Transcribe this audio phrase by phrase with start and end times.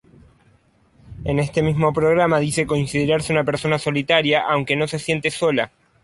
[1.25, 5.71] En este mismo programa dice considerarse una persona solitaria, aunque no se siente sola.